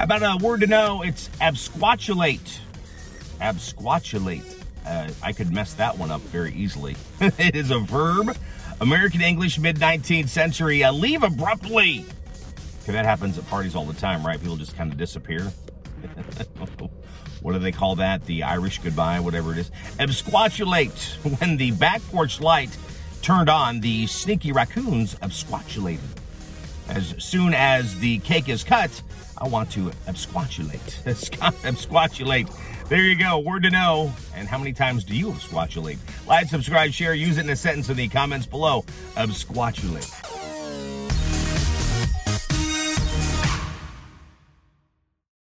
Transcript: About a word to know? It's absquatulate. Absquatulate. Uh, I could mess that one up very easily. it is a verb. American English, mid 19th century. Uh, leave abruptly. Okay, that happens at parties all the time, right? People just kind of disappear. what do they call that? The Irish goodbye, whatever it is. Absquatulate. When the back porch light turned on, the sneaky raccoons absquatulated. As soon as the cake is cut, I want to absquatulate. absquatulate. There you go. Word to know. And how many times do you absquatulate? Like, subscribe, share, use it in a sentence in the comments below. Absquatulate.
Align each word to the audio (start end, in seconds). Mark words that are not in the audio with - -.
About 0.00 0.22
a 0.22 0.42
word 0.42 0.60
to 0.60 0.68
know? 0.68 1.02
It's 1.02 1.28
absquatulate. 1.40 2.60
Absquatulate. 3.40 4.64
Uh, 4.86 5.08
I 5.22 5.32
could 5.32 5.52
mess 5.52 5.74
that 5.74 5.98
one 5.98 6.12
up 6.12 6.20
very 6.20 6.54
easily. 6.54 6.96
it 7.20 7.56
is 7.56 7.72
a 7.72 7.80
verb. 7.80 8.36
American 8.80 9.20
English, 9.20 9.58
mid 9.58 9.76
19th 9.76 10.28
century. 10.28 10.84
Uh, 10.84 10.92
leave 10.92 11.24
abruptly. 11.24 12.06
Okay, 12.82 12.92
that 12.92 13.04
happens 13.04 13.38
at 13.38 13.46
parties 13.48 13.74
all 13.74 13.84
the 13.84 13.92
time, 13.92 14.24
right? 14.24 14.40
People 14.40 14.56
just 14.56 14.76
kind 14.76 14.92
of 14.92 14.98
disappear. 14.98 15.42
what 17.42 17.52
do 17.52 17.58
they 17.58 17.72
call 17.72 17.96
that? 17.96 18.24
The 18.24 18.44
Irish 18.44 18.78
goodbye, 18.78 19.18
whatever 19.18 19.50
it 19.50 19.58
is. 19.58 19.70
Absquatulate. 19.98 21.16
When 21.40 21.56
the 21.56 21.72
back 21.72 22.02
porch 22.10 22.40
light 22.40 22.76
turned 23.20 23.50
on, 23.50 23.80
the 23.80 24.06
sneaky 24.06 24.52
raccoons 24.52 25.16
absquatulated. 25.16 25.98
As 26.88 27.14
soon 27.18 27.54
as 27.54 27.98
the 28.00 28.18
cake 28.20 28.48
is 28.48 28.64
cut, 28.64 29.02
I 29.36 29.46
want 29.46 29.70
to 29.72 29.90
absquatulate. 30.06 31.02
absquatulate. 31.04 32.88
There 32.88 33.02
you 33.02 33.18
go. 33.18 33.38
Word 33.38 33.64
to 33.64 33.70
know. 33.70 34.12
And 34.34 34.48
how 34.48 34.58
many 34.58 34.72
times 34.72 35.04
do 35.04 35.14
you 35.14 35.30
absquatulate? 35.30 35.98
Like, 36.26 36.48
subscribe, 36.48 36.92
share, 36.92 37.14
use 37.14 37.38
it 37.38 37.44
in 37.44 37.50
a 37.50 37.56
sentence 37.56 37.88
in 37.90 37.96
the 37.96 38.08
comments 38.08 38.46
below. 38.46 38.84
Absquatulate. 39.14 40.27